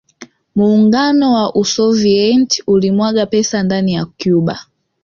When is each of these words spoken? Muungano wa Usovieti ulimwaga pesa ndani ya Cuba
Muungano 0.55 1.33
wa 1.33 1.55
Usovieti 1.55 2.63
ulimwaga 2.67 3.25
pesa 3.25 3.63
ndani 3.63 3.93
ya 3.93 4.05
Cuba 4.05 4.59